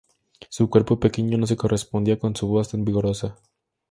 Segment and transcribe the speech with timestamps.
[0.49, 3.37] Su cuerpo pequeño no se correspondía con su voz tan vigorosa.